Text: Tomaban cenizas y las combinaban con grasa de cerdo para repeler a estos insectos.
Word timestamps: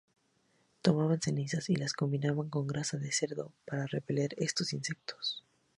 Tomaban 0.81 1.19
cenizas 1.21 1.69
y 1.69 1.75
las 1.75 1.93
combinaban 1.93 2.49
con 2.49 2.65
grasa 2.65 2.97
de 2.97 3.11
cerdo 3.11 3.53
para 3.67 3.85
repeler 3.85 4.31
a 4.31 4.43
estos 4.43 4.73
insectos. 4.73 5.43